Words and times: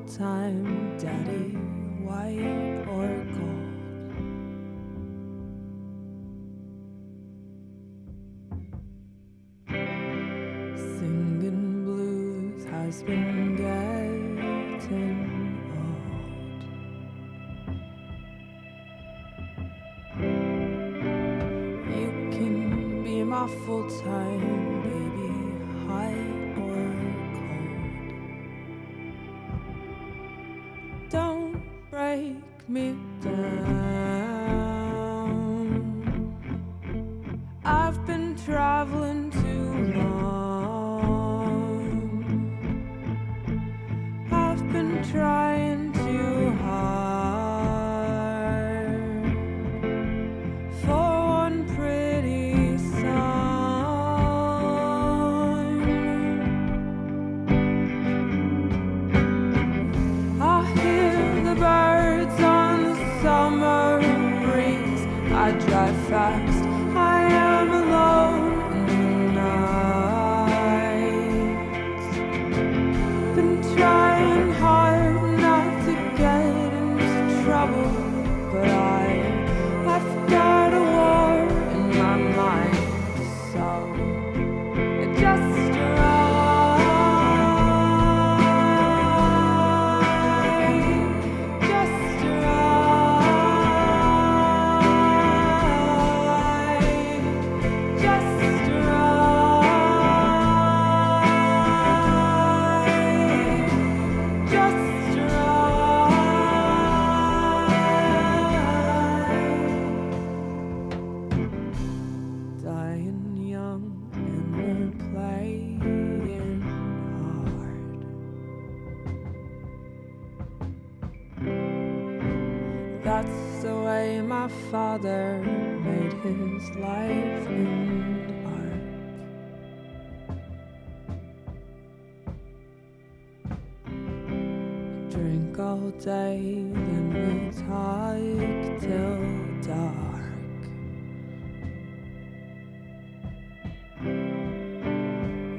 time, 0.00 0.96
Daddy. 0.98 1.45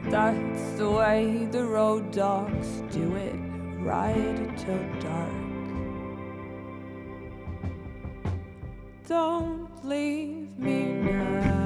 That's 0.09 0.71
the 0.77 0.89
way 0.89 1.47
the 1.51 1.65
road 1.65 2.11
dogs 2.11 2.81
do 2.91 3.15
it, 3.15 3.35
ride 3.79 4.57
till 4.57 4.79
dark. 5.01 5.33
Don't 9.07 9.85
leave 9.85 10.57
me 10.57 10.85
now. 10.85 11.56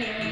Yeah. 0.00 0.29